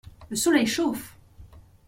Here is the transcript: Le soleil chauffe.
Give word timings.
Le 0.31 0.35
soleil 0.35 0.65
chauffe. 0.65 1.15